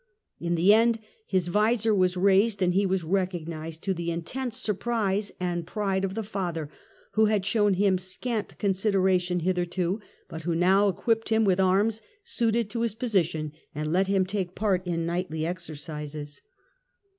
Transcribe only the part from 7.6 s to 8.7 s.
him scant